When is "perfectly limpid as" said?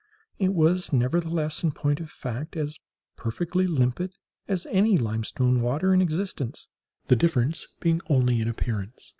3.17-4.65